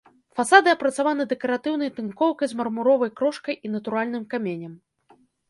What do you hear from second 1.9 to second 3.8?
тынкоўкай з мармуровай крошкай і